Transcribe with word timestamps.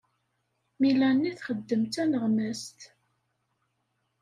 Melanie 0.81 1.33
txeddem 1.37 1.81
d 1.85 1.91
taneɣmast. 1.93 2.79